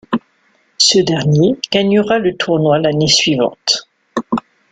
Ce 0.79 0.97
dernier 0.97 1.57
gagnera 1.71 2.17
le 2.17 2.35
tournoi 2.35 2.79
l'année 2.79 3.05
suivante. 3.07 3.87